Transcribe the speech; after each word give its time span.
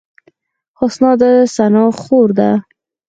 حسنا 0.79 1.11
د 1.21 1.23
ثنا 1.55 1.85
خور 1.99 2.29
ده 2.39 2.51